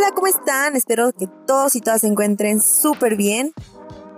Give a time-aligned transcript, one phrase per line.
[0.00, 0.76] Hola, ¿cómo están?
[0.76, 3.52] Espero que todos y todas se encuentren súper bien.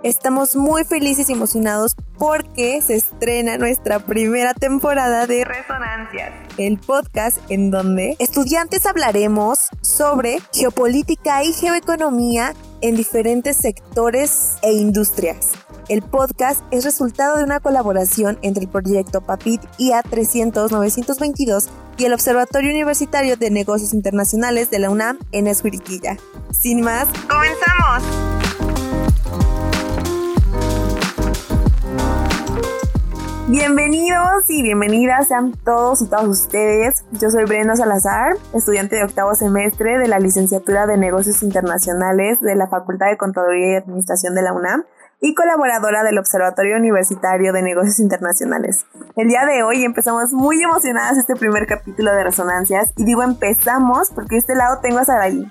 [0.01, 7.39] Estamos muy felices y emocionados porque se estrena nuestra primera temporada de Resonancias, el podcast
[7.49, 15.51] en donde estudiantes hablaremos sobre geopolítica y geoeconomía en diferentes sectores e industrias.
[15.89, 22.13] El podcast es resultado de una colaboración entre el proyecto PAPIT IA 300-922 y el
[22.13, 26.15] Observatorio Universitario de Negocios Internacionales de la UNAM en Esquiriquilla.
[26.51, 28.03] Sin más, ¡comenzamos!
[33.49, 37.03] Bienvenidos y bienvenidas sean todos y todas ustedes.
[37.11, 42.55] Yo soy Brenda Salazar, estudiante de octavo semestre de la licenciatura de Negocios Internacionales de
[42.55, 44.85] la Facultad de Contaduría y Administración de la UNAM
[45.23, 48.85] y colaboradora del Observatorio Universitario de Negocios Internacionales.
[49.15, 54.11] El día de hoy empezamos muy emocionadas este primer capítulo de Resonancias y digo empezamos
[54.11, 55.49] porque de este lado tengo a Saraí.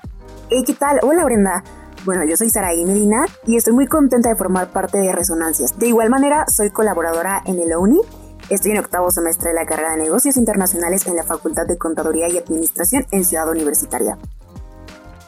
[0.51, 1.01] Hey, ¿qué tal?
[1.03, 1.65] Hola Brenda.
[2.05, 5.79] Bueno, yo soy Saraí Medina y estoy muy contenta de formar parte de Resonancias.
[5.79, 8.03] De igual manera, soy colaboradora en el ONI.
[8.51, 12.29] Estoy en octavo semestre de la carrera de Negocios Internacionales en la Facultad de Contaduría
[12.29, 14.19] y Administración en Ciudad Universitaria.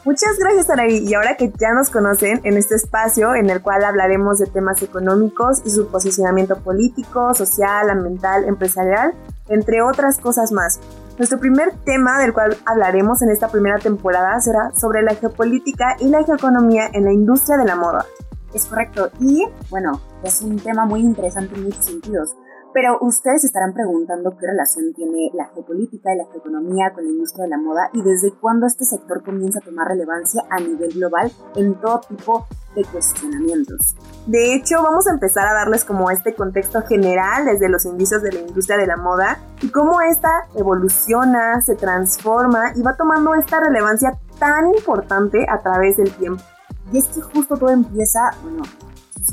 [0.05, 0.99] Muchas gracias, Anaí.
[0.99, 4.79] Y ahora que ya nos conocen en este espacio en el cual hablaremos de temas
[4.83, 9.15] económicos y su posicionamiento político, social, ambiental, empresarial,
[9.49, 10.79] entre otras cosas más.
[11.17, 16.09] Nuestro primer tema del cual hablaremos en esta primera temporada será sobre la geopolítica y
[16.09, 18.05] la geoeconomía en la industria de la moda.
[18.53, 19.09] Es correcto.
[19.19, 22.35] Y bueno, es un tema muy interesante en muchos sentidos.
[22.75, 27.45] Pero ustedes estarán preguntando qué relación tiene la geopolítica y la geoeconomía con la industria
[27.45, 31.31] de la moda y desde cuándo este sector comienza a tomar relevancia a nivel global
[31.55, 32.45] en todo tipo
[32.75, 33.95] de cuestionamientos.
[34.27, 38.33] De hecho, vamos a empezar a darles como este contexto general desde los indicios de
[38.33, 43.61] la industria de la moda y cómo esta evoluciona, se transforma y va tomando esta
[43.61, 46.43] relevancia tan importante a través del tiempo.
[46.91, 48.63] Y es que justo todo empieza, bueno,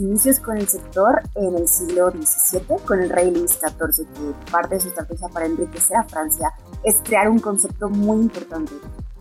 [0.00, 4.76] inicios con el sector en el siglo XVII, con el rey Luis XIV, que parte
[4.76, 6.52] de su estrategia para enriquecer a Francia
[6.84, 8.72] es crear un concepto muy importante,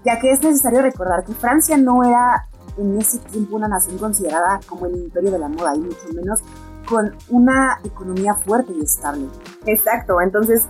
[0.04, 4.60] ya que es necesario recordar que Francia no era en ese tiempo una nación considerada
[4.68, 6.40] como el imperio de la moda, y mucho menos
[6.88, 9.28] con una economía fuerte y estable.
[9.66, 10.66] Exacto, entonces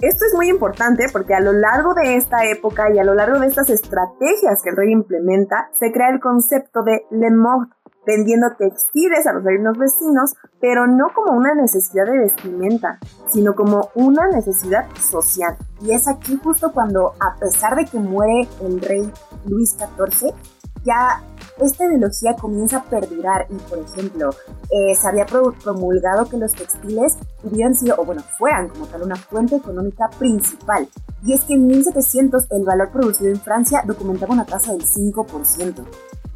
[0.00, 3.38] esto es muy importante porque a lo largo de esta época y a lo largo
[3.38, 7.70] de estas estrategias que el rey implementa, se crea el concepto de le mode,
[8.06, 12.98] vendiendo textiles a los reinos vecinos, pero no como una necesidad de vestimenta,
[13.30, 15.56] sino como una necesidad social.
[15.80, 19.10] Y es aquí justo cuando, a pesar de que muere el rey
[19.46, 20.34] Luis XIV,
[20.84, 21.22] ya
[21.58, 24.30] esta ideología comienza a perdurar y, por ejemplo,
[24.70, 29.16] eh, se había promulgado que los textiles hubieran sido, o bueno, fueran como tal una
[29.16, 30.88] fuente económica principal.
[31.24, 35.84] Y es que en 1700 el valor producido en Francia documentaba una tasa del 5%.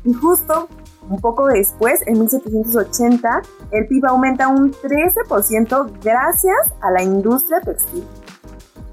[0.04, 0.68] Y justo
[1.08, 3.42] un poco después, en 1780,
[3.72, 8.06] el PIB aumenta un 13% gracias a la industria textil.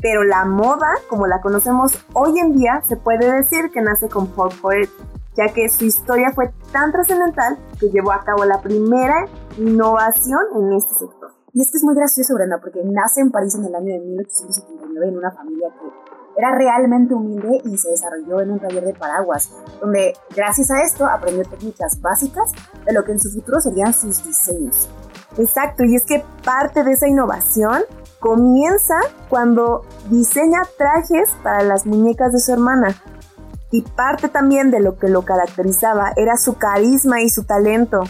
[0.01, 4.27] Pero la moda, como la conocemos hoy en día, se puede decir que nace con
[4.27, 4.89] Paul Poet,
[5.35, 9.25] ya que su historia fue tan trascendental que llevó a cabo la primera
[9.57, 11.31] innovación en este sector.
[11.53, 15.07] Y es es muy gracioso, Brenda, porque nace en París en el año de 1879
[15.07, 16.04] en una familia que
[16.37, 21.05] era realmente humilde y se desarrolló en un taller de paraguas, donde gracias a esto
[21.05, 22.51] aprendió técnicas básicas
[22.85, 24.89] de lo que en su futuro serían sus diseños.
[25.37, 27.83] Exacto, y es que parte de esa innovación
[28.19, 28.95] comienza
[29.29, 32.95] cuando diseña trajes para las muñecas de su hermana.
[33.71, 38.03] Y parte también de lo que lo caracterizaba era su carisma y su talento,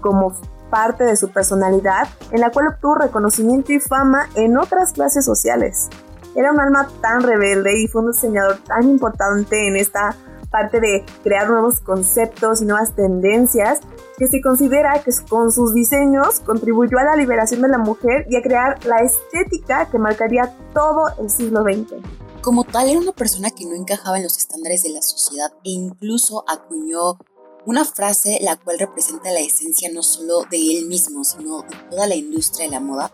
[0.00, 0.34] como
[0.70, 5.88] parte de su personalidad, en la cual obtuvo reconocimiento y fama en otras clases sociales.
[6.36, 10.14] Era un alma tan rebelde y fue un diseñador tan importante en esta
[10.50, 13.80] parte de crear nuevos conceptos y nuevas tendencias
[14.18, 18.36] que se considera que con sus diseños contribuyó a la liberación de la mujer y
[18.36, 21.94] a crear la estética que marcaría todo el siglo XX.
[22.42, 25.70] Como tal, era una persona que no encajaba en los estándares de la sociedad e
[25.70, 27.18] incluso acuñó
[27.64, 32.06] una frase la cual representa la esencia no solo de él mismo, sino de toda
[32.06, 33.10] la industria de la moda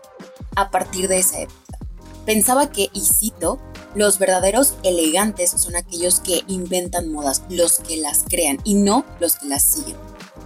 [0.55, 1.82] a partir de esa época.
[2.25, 3.59] Pensaba que, y cito,
[3.95, 9.35] los verdaderos elegantes son aquellos que inventan modas, los que las crean y no los
[9.35, 9.95] que las siguen.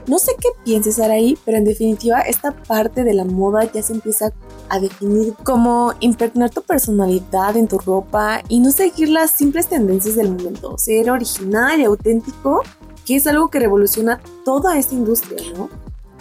[0.07, 3.93] No sé qué pienses, Araí, pero en definitiva esta parte de la moda ya se
[3.93, 4.31] empieza
[4.69, 10.15] a definir como impregnar tu personalidad en tu ropa y no seguir las simples tendencias
[10.15, 12.61] del momento, ser original y auténtico,
[13.05, 15.69] que es algo que revoluciona toda esta industria, ¿no?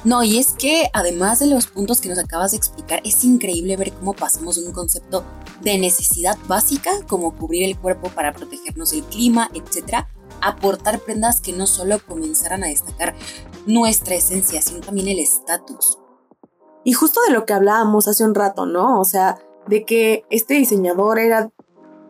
[0.06, 3.76] No, y es que además de los puntos que nos acabas de explicar, es increíble
[3.76, 5.25] ver cómo pasamos de un concepto
[5.62, 10.06] de necesidad básica, como cubrir el cuerpo para protegernos del clima, etc.,
[10.41, 13.17] aportar prendas que no solo comenzaran a destacar
[13.67, 15.99] nuestra esencia, sino también el estatus.
[16.85, 19.00] Y justo de lo que hablábamos hace un rato, ¿no?
[19.00, 21.50] O sea, de que este diseñador era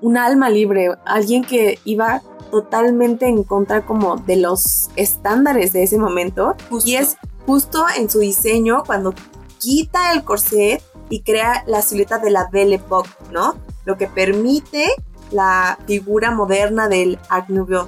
[0.02, 5.96] un alma libre, alguien que iba totalmente en contra como de los estándares de ese
[5.96, 6.56] momento.
[6.84, 7.16] Y es
[7.46, 9.14] justo en su diseño cuando
[9.58, 13.56] quita el corset y crea la silueta de la Belle Époque, ¿no?
[13.84, 14.86] Lo que permite
[15.30, 17.86] la figura moderna del Art Nouveau.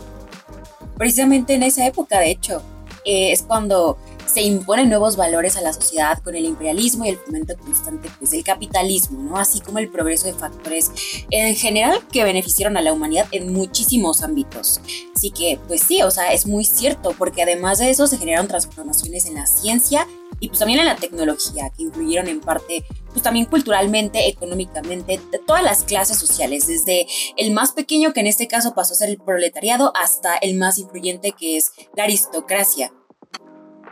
[0.96, 2.62] Precisamente en esa época, de hecho,
[3.04, 7.18] eh, es cuando se imponen nuevos valores a la sociedad con el imperialismo y el
[7.18, 9.38] fomento constante pues, del capitalismo, ¿no?
[9.38, 10.90] así como el progreso de factores
[11.30, 14.80] en general que beneficiaron a la humanidad en muchísimos ámbitos.
[15.14, 18.48] Así que, pues sí, o sea, es muy cierto, porque además de eso se generaron
[18.48, 20.06] transformaciones en la ciencia
[20.40, 25.38] y pues también en la tecnología, que influyeron en parte, pues también culturalmente, económicamente, de
[25.38, 29.08] todas las clases sociales, desde el más pequeño, que en este caso pasó a ser
[29.08, 32.92] el proletariado, hasta el más influyente, que es la aristocracia.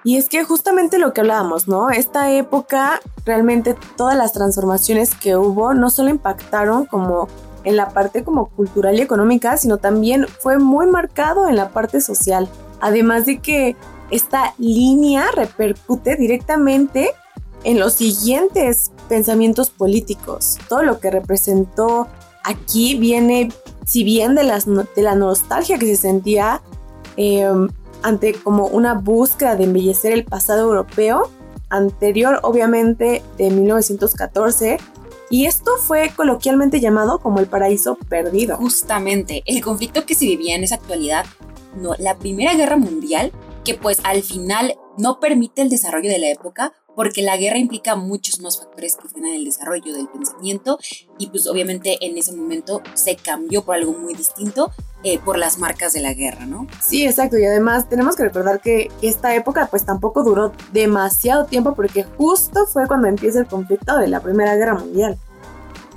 [0.06, 1.90] Y es que justamente lo que hablábamos, ¿no?
[1.90, 7.26] Esta época, realmente todas las transformaciones que hubo no solo impactaron como
[7.64, 12.00] en la parte como cultural y económica, sino también fue muy marcado en la parte
[12.00, 12.48] social.
[12.80, 13.74] Además de que
[14.12, 17.10] esta línea repercute directamente
[17.64, 20.56] en los siguientes pensamientos políticos.
[20.68, 22.06] Todo lo que representó
[22.44, 23.48] aquí viene,
[23.84, 26.62] si bien de, las, de la nostalgia que se sentía
[27.16, 27.50] eh,
[28.02, 31.31] ante como una búsqueda de embellecer el pasado europeo,
[31.69, 34.78] anterior obviamente de 1914,
[35.28, 38.56] y esto fue coloquialmente llamado como el paraíso perdido.
[38.56, 41.26] Justamente, el conflicto que se vivía en esa actualidad,
[41.76, 43.32] no, la Primera Guerra Mundial,
[43.64, 47.94] que pues al final no permite el desarrollo de la época, porque la guerra implica
[47.94, 50.78] muchos más factores que frenan el desarrollo del pensamiento
[51.19, 54.72] y pues obviamente en ese momento se cambió por algo muy distinto
[55.04, 56.66] eh, por las marcas de la guerra, ¿no?
[56.81, 61.75] Sí, exacto, y además tenemos que recordar que esta época pues tampoco duró demasiado tiempo
[61.75, 65.19] porque justo fue cuando empieza el conflicto de la Primera Guerra Mundial.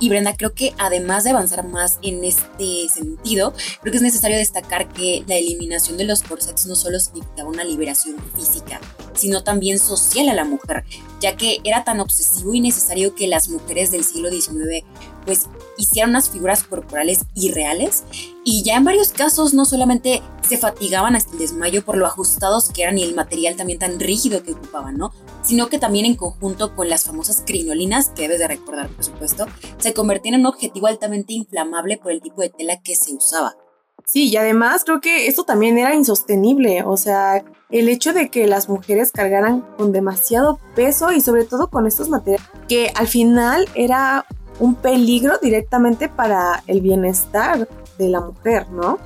[0.00, 3.52] Y Brenda, creo que además de avanzar más en este sentido,
[3.82, 7.64] creo que es necesario destacar que la eliminación de los corsets no solo significaba una
[7.64, 8.80] liberación física,
[9.12, 10.84] sino también social a la mujer,
[11.20, 14.86] ya que era tan obsesivo y necesario que las mujeres del siglo XIX
[15.26, 18.04] pues hicieran unas figuras corporales irreales
[18.42, 22.70] y ya en varios casos no solamente se fatigaban hasta el desmayo por lo ajustados
[22.70, 25.12] que eran y el material también tan rígido que ocupaban, ¿no?
[25.42, 29.46] Sino que también en conjunto con las famosas crinolinas, que debes de recordar por supuesto,
[29.78, 33.56] se convertían en un objetivo altamente inflamable por el tipo de tela que se usaba.
[34.04, 38.46] Sí, y además creo que esto también era insostenible, o sea, el hecho de que
[38.48, 43.68] las mujeres cargaran con demasiado peso y sobre todo con estos materiales que al final
[43.74, 44.26] era
[44.58, 48.98] un peligro directamente para el bienestar de la mujer, ¿no?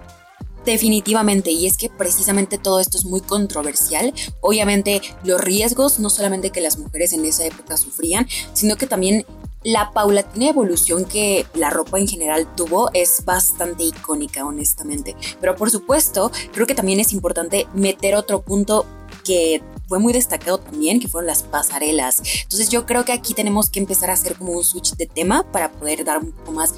[0.64, 4.14] Definitivamente, y es que precisamente todo esto es muy controversial.
[4.40, 9.26] Obviamente los riesgos, no solamente que las mujeres en esa época sufrían, sino que también
[9.62, 15.16] la paulatina evolución que la ropa en general tuvo es bastante icónica, honestamente.
[15.40, 18.87] Pero por supuesto, creo que también es importante meter otro punto
[19.25, 22.22] que fue muy destacado también, que fueron las pasarelas.
[22.43, 25.50] Entonces yo creo que aquí tenemos que empezar a hacer como un switch de tema
[25.50, 26.75] para poder dar un poco más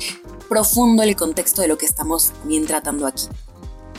[0.49, 3.26] profundo el contexto de lo que estamos también tratando aquí.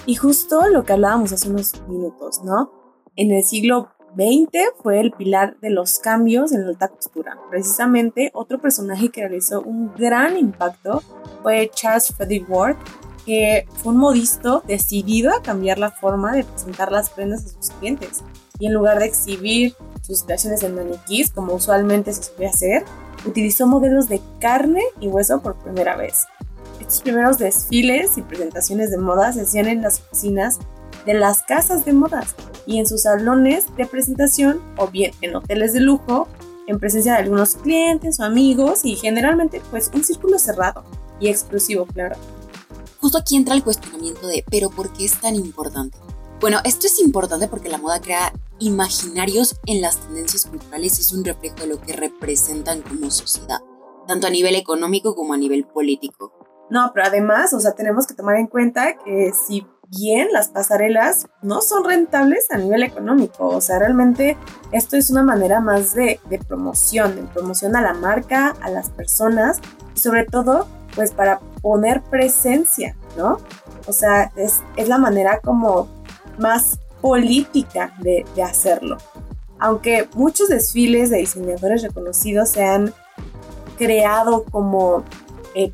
[0.07, 2.71] Y justo lo que hablábamos hace unos minutos, ¿no?
[3.17, 7.37] En el siglo 20 fue el pilar de los cambios en la alta costura.
[7.49, 11.03] Precisamente otro personaje que realizó un gran impacto
[11.43, 12.77] fue Charles Frederick Ward,
[13.25, 17.71] que fue un modisto decidido a cambiar la forma de presentar las prendas a sus
[17.71, 18.23] clientes.
[18.59, 22.85] Y en lugar de exhibir sus creaciones en maniquís, como usualmente se suele hacer,
[23.25, 26.27] utilizó modelos de carne y hueso por primera vez.
[26.79, 30.59] Estos primeros desfiles y presentaciones de moda se hacían en las oficinas
[31.05, 35.73] de las casas de modas y en sus salones de presentación o bien en hoteles
[35.73, 36.27] de lujo
[36.67, 40.83] en presencia de algunos clientes o amigos y generalmente pues un círculo cerrado
[41.19, 42.15] y exclusivo, claro.
[42.99, 45.97] Justo aquí entra el cuestionamiento de, pero ¿por qué es tan importante?
[46.39, 51.11] Bueno, esto es importante porque la moda crea imaginarios en las tendencias culturales y es
[51.11, 53.59] un reflejo de lo que representan como sociedad,
[54.07, 56.36] tanto a nivel económico como a nivel político.
[56.69, 61.27] No, pero además, o sea, tenemos que tomar en cuenta que si bien las pasarelas
[61.41, 63.47] no son rentables a nivel económico.
[63.47, 64.37] O sea, realmente
[64.71, 69.59] esto es una manera más de, promoción, de promoción a la marca, a las personas
[69.95, 73.37] y sobre todo pues para poner presencia, ¿no?
[73.87, 75.87] O sea, es, la manera como
[76.39, 78.97] más política de, hacerlo.
[79.59, 82.93] Aunque muchos desfiles de diseñadores reconocidos se han
[83.77, 85.03] creado como
[85.55, 85.71] eh,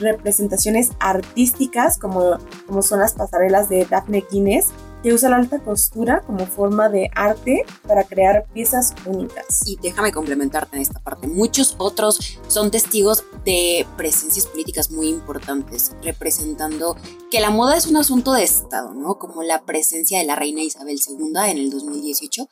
[0.00, 4.68] representaciones artísticas como, como son las pasarelas de Daphne Guinness,
[5.02, 9.66] que usa la alta costura como forma de arte para crear piezas únicas.
[9.66, 11.26] Y déjame complementarte en esta parte.
[11.26, 16.96] Muchos otros son testigos de presencias políticas muy importantes, representando
[17.30, 19.18] que la moda es un asunto de Estado, ¿no?
[19.18, 22.48] Como la presencia de la reina Isabel II en el 2018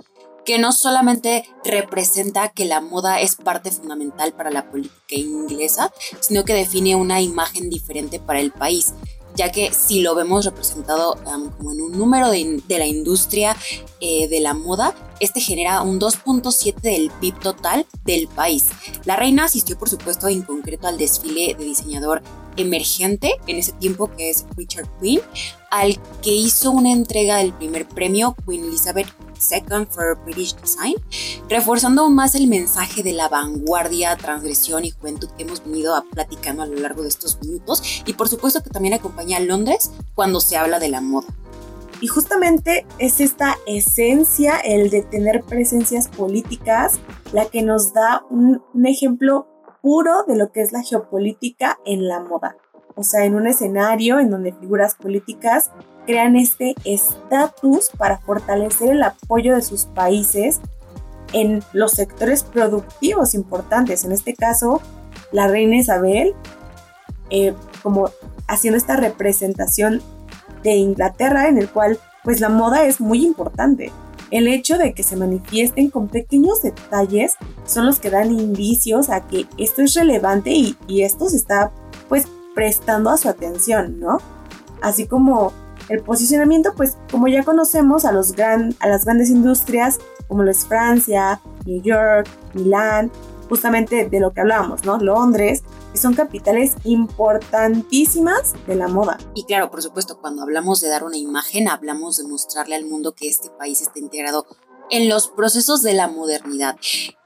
[0.49, 6.47] que no solamente representa que la moda es parte fundamental para la política inglesa, sino
[6.47, 8.95] que define una imagen diferente para el país
[9.35, 11.17] ya que si lo vemos representado
[11.57, 13.57] como en un número de, la industria
[14.01, 18.65] eh, de la moda, este genera un 2.7 del PIB total del país.
[19.05, 22.23] La reina asistió, por supuesto, en concreto al desfile de diseñador
[22.59, 25.21] emergente en ese tiempo, que es Richard Quinn,
[25.71, 30.95] al que hizo una entrega del primer premio Queen Elizabeth Second for British Design,
[31.49, 36.63] reforzando aún más el mensaje de la vanguardia, transgresión y juventud que hemos venido platicando
[36.63, 40.41] a lo largo de estos minutos y por supuesto que también acompaña a Londres cuando
[40.41, 41.29] se habla de la moda.
[42.01, 47.01] Y justamente es esta esencia, el de tener presencias políticas,
[47.33, 49.49] la que nos da un, un ejemplo
[49.89, 52.59] puro de lo que es la geopolítica en la moda.
[52.95, 55.71] O sea, en un escenario en donde figuras políticas
[56.05, 60.61] crean este estatus para fortalecer el apoyo de sus países
[61.33, 64.05] en los sectores productivos importantes.
[64.05, 64.83] En este caso,
[65.33, 66.35] la reina Isabel,
[67.31, 68.11] eh, como
[68.47, 70.03] haciendo esta representación
[70.63, 73.91] de Inglaterra en el cual pues la moda es muy importante.
[74.31, 79.27] El hecho de que se manifiesten con pequeños detalles son los que dan indicios a
[79.27, 81.73] que esto es relevante y, y esto se está
[82.09, 84.19] pues prestando a su atención, ¿no?
[84.83, 85.53] Así como
[85.89, 90.51] el posicionamiento, pues como ya conocemos a, los gran, a las grandes industrias como lo
[90.51, 93.11] es Francia, New York, Milán,
[93.49, 94.99] justamente de lo que hablábamos, ¿no?
[94.99, 99.19] Londres, que son capitales importantísimas de la moda.
[99.35, 103.15] Y claro, por supuesto, cuando hablamos de dar una imagen, hablamos de mostrarle al mundo
[103.15, 104.47] que este país está integrado
[104.91, 106.77] en los procesos de la modernidad,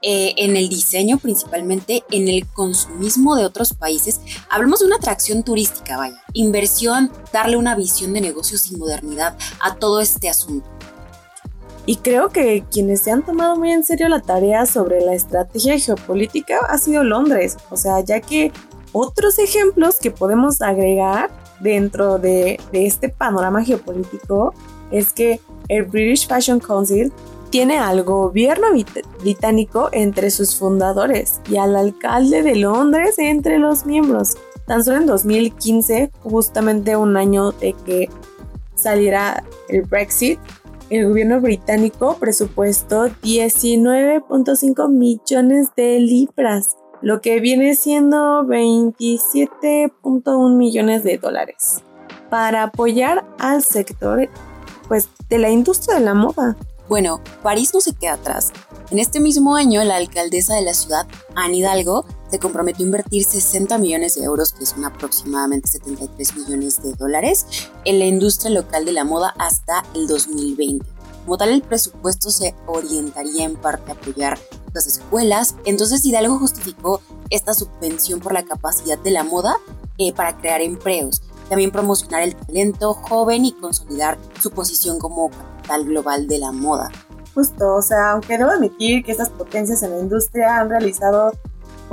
[0.01, 4.19] eh, en el diseño principalmente, en el consumismo de otros países.
[4.49, 9.75] Hablamos de una atracción turística, vaya, inversión, darle una visión de negocios y modernidad a
[9.75, 10.69] todo este asunto.
[11.85, 15.77] Y creo que quienes se han tomado muy en serio la tarea sobre la estrategia
[15.77, 18.51] geopolítica ha sido Londres, o sea, ya que
[18.93, 24.53] otros ejemplos que podemos agregar dentro de, de este panorama geopolítico
[24.91, 27.11] es que el British Fashion Council
[27.49, 28.67] tiene al gobierno
[29.19, 34.37] británico entre sus fundadores y al alcalde de Londres entre los miembros.
[34.65, 38.09] Tan solo en 2015, justamente un año de que
[38.75, 40.39] saliera el Brexit,
[40.95, 51.17] el gobierno británico presupuestó 19.5 millones de libras, lo que viene siendo 27.1 millones de
[51.17, 51.81] dólares,
[52.29, 54.29] para apoyar al sector
[54.87, 56.57] pues, de la industria de la moda.
[56.89, 58.51] Bueno, París no se queda atrás.
[58.91, 63.23] En este mismo año, la alcaldesa de la ciudad, Anne Hidalgo, se comprometió a invertir
[63.25, 67.45] 60 millones de euros, que son aproximadamente 73 millones de dólares,
[67.85, 70.83] en la industria local de la moda hasta el 2020.
[71.25, 74.39] Como tal, el presupuesto se orientaría en parte a apoyar
[74.73, 79.55] las escuelas, entonces Hidalgo justificó esta subvención por la capacidad de la moda
[79.99, 85.29] eh, para crear empleos, también promocionar el talento joven y consolidar su posición como
[85.85, 86.89] global de la moda.
[87.35, 91.31] Justo, o sea, aunque debo admitir que estas potencias en la industria han realizado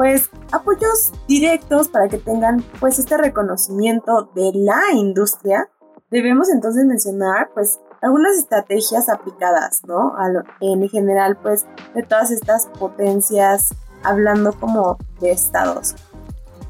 [0.00, 5.68] pues apoyos directos para que tengan pues este reconocimiento de la industria,
[6.10, 10.14] debemos entonces mencionar pues algunas estrategias aplicadas, ¿no?
[10.62, 15.94] En general pues de todas estas potencias hablando como de estados.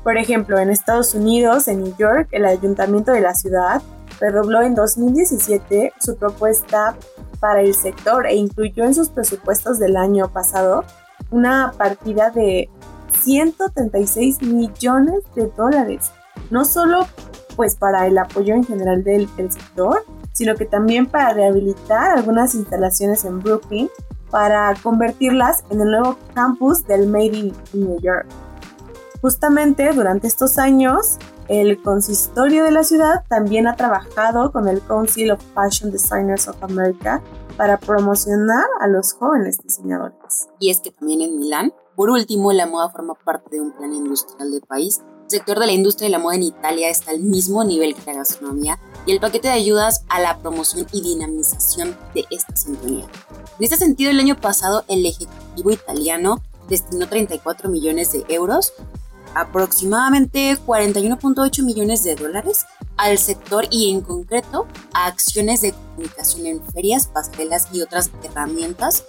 [0.03, 3.81] Por ejemplo, en Estados Unidos, en New York, el ayuntamiento de la ciudad
[4.19, 6.97] redobló en 2017 su propuesta
[7.39, 10.83] para el sector e incluyó en sus presupuestos del año pasado
[11.31, 12.69] una partida de
[13.13, 16.13] 136 millones de dólares,
[16.51, 17.07] no solo
[17.57, 22.55] pues para el apoyo en general del, del sector, sino que también para rehabilitar algunas
[22.55, 23.91] instalaciones en Brooklyn
[24.31, 28.27] para convertirlas en el nuevo campus del Made in New York.
[29.21, 35.33] Justamente durante estos años, el consistorio de la ciudad también ha trabajado con el Council
[35.33, 37.21] of Fashion Designers of America
[37.57, 40.49] para promocionar a los jóvenes diseñadores.
[40.59, 43.93] Y es que también en Milán, por último, la moda forma parte de un plan
[43.93, 45.03] industrial del país.
[45.25, 48.01] El sector de la industria de la moda en Italia está al mismo nivel que
[48.07, 53.05] la gastronomía y el paquete de ayudas a la promoción y dinamización de esta sintonía.
[53.59, 58.73] En este sentido, el año pasado el Ejecutivo italiano destinó 34 millones de euros
[59.35, 62.65] aproximadamente 41.8 millones de dólares
[62.97, 69.05] al sector y en concreto a acciones de comunicación en ferias, pasarelas y otras herramientas.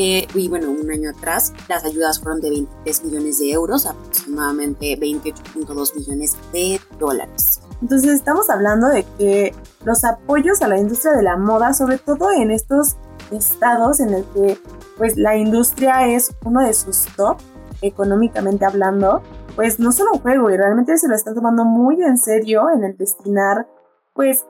[0.00, 4.96] Eh, y bueno, un año atrás las ayudas fueron de 23 millones de euros, aproximadamente
[4.96, 7.60] 28.2 millones de dólares.
[7.82, 9.52] Entonces estamos hablando de que
[9.84, 12.96] los apoyos a la industria de la moda, sobre todo en estos
[13.32, 14.56] estados en el que
[14.96, 17.38] pues la industria es uno de sus top
[17.82, 19.22] económicamente hablando,
[19.56, 22.84] pues no solo un juego y realmente se lo están tomando muy en serio en
[22.84, 23.66] el destinar
[24.14, 24.46] pues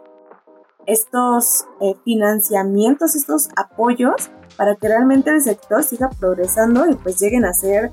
[0.84, 7.46] estos eh, financiamientos, estos apoyos para que realmente el sector siga progresando y pues lleguen
[7.46, 7.90] a ser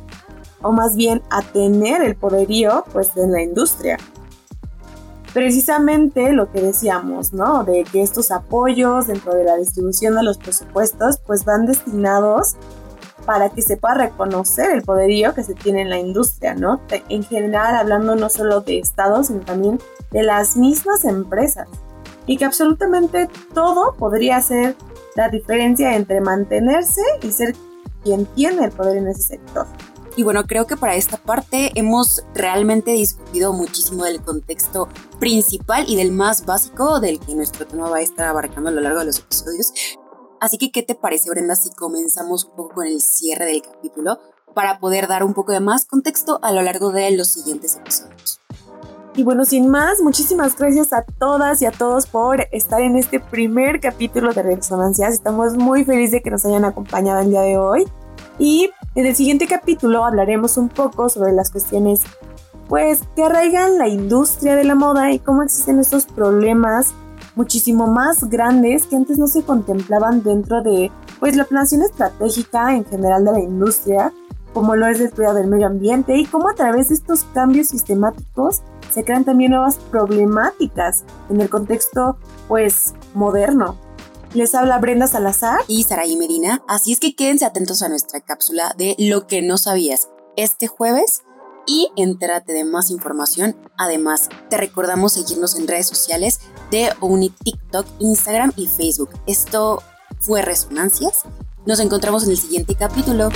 [0.62, 3.98] o más bien a tener el poderío pues en la industria
[5.36, 7.66] precisamente lo que decíamos, ¿no?
[7.66, 12.56] De que estos apoyos dentro de la distribución de los presupuestos, pues van destinados
[13.26, 16.80] para que se pueda reconocer el poderío que se tiene en la industria, ¿no?
[17.10, 19.78] En general, hablando no solo de estados, sino también
[20.12, 21.68] de las mismas empresas.
[22.28, 24.78] Y que absolutamente todo podría ser
[25.16, 27.56] la diferencia entre mantenerse y ser
[28.04, 29.66] quien tiene el poder en ese sector.
[30.18, 34.88] Y bueno, creo que para esta parte hemos realmente discutido muchísimo del contexto
[35.20, 38.82] principal y del más básico del que nuestro tema va a estar abarcando a lo
[38.82, 39.74] largo de los episodios.
[40.40, 44.20] Así que, ¿qué te parece, Brenda, si comenzamos un poco con el cierre del capítulo
[44.54, 48.15] para poder dar un poco de más contexto a lo largo de los siguientes episodios?
[49.18, 53.22] Y bueno, sin más, muchísimas gracias a todas y a todos por estar en este
[53.22, 55.14] primer capítulo de Resonancias.
[55.14, 57.88] Estamos muy felices de que nos hayan acompañado el día de hoy.
[58.40, 62.02] Y en el siguiente capítulo hablaremos un poco sobre las cuestiones
[62.68, 66.94] pues que arraigan la industria de la moda y cómo existen estos problemas
[67.36, 70.92] muchísimo más grandes que antes no se contemplaban dentro de
[71.22, 74.12] pues la planeación estratégica en general de la industria,
[74.54, 77.68] como lo es el cuidado del medio ambiente y cómo a través de estos cambios
[77.68, 78.62] sistemáticos
[78.96, 83.77] se crean también nuevas problemáticas en el contexto pues moderno.
[84.34, 88.74] Les habla Brenda Salazar y Saraí Medina, así es que quédense atentos a nuestra cápsula
[88.77, 91.24] de Lo que no sabías este jueves
[91.68, 93.58] y entérate de más información.
[93.77, 96.40] Además, te recordamos seguirnos en redes sociales
[96.72, 99.10] de Uni TikTok, Instagram y Facebook.
[99.27, 99.84] Esto
[100.20, 101.24] fue Resonancias.
[101.66, 103.29] Nos encontramos en el siguiente capítulo.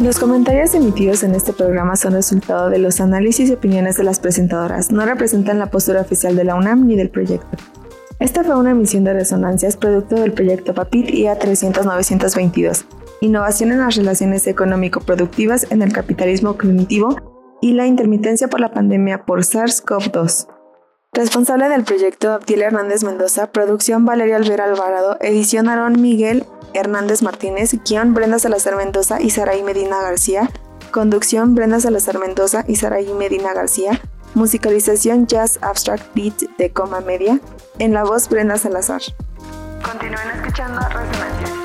[0.00, 4.18] Los comentarios emitidos en este programa son resultado de los análisis y opiniones de las
[4.18, 7.58] presentadoras, no representan la postura oficial de la UNAM ni del proyecto.
[8.18, 12.86] Esta fue una emisión de resonancias producto del proyecto PAPIT IA 300-922,
[13.20, 17.16] Innovación en las relaciones económico-productivas en el capitalismo cognitivo
[17.60, 20.59] y la intermitencia por la pandemia por SARS-CoV-2.
[21.20, 27.74] Responsable del proyecto Abdiel Hernández Mendoza, producción Valeria Alvera Alvarado, edición Aarón Miguel Hernández Martínez,
[27.84, 30.48] guion Brenda Salazar Mendoza y Saraí Medina García,
[30.90, 34.00] conducción Brenda Salazar Mendoza y Saraí Medina García,
[34.32, 37.38] musicalización Jazz Abstract Beat de Coma Media,
[37.78, 39.02] en la voz Brenda Salazar.
[39.82, 41.59] Continúen escuchando Resonancia.